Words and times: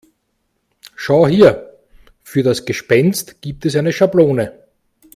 Schau 0.95 1.27
hier, 1.27 1.77
für 2.23 2.41
das 2.41 2.65
Gespenst 2.65 3.39
gibt 3.43 3.67
es 3.67 3.75
eine 3.75 3.93
Schablone. 3.93 4.63